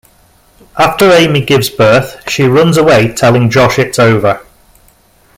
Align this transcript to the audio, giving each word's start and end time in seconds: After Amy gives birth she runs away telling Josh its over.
After 0.79 1.11
Amy 1.11 1.45
gives 1.45 1.69
birth 1.69 2.27
she 2.27 2.47
runs 2.47 2.75
away 2.75 3.13
telling 3.13 3.51
Josh 3.51 3.77
its 3.77 3.99
over. 3.99 4.41